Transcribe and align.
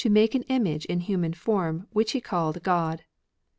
make 0.09 0.33
an 0.33 0.41
image 0.49 0.83
in 0.85 0.99
human 1.01 1.31
form, 1.31 1.87
which 1.91 2.13
he 2.13 2.19
called 2.19 2.63
God. 2.63 3.03